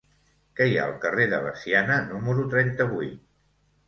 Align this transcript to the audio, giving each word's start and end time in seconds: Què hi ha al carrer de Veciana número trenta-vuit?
Què 0.59 0.65
hi 0.69 0.77
ha 0.77 0.85
al 0.91 0.95
carrer 1.03 1.27
de 1.33 1.41
Veciana 1.43 1.97
número 2.07 2.47
trenta-vuit? 2.55 3.21